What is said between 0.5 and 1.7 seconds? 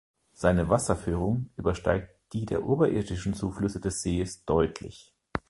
Wasserführung